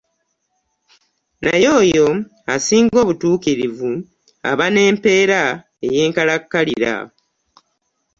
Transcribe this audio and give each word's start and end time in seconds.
Naye 1.43 1.69
oyo 1.81 2.07
asiga 2.53 2.97
obutuukirivu 3.03 3.91
aba 4.51 4.65
n'empeera 4.73 5.41
ey'enkalakkalira. 5.87 6.93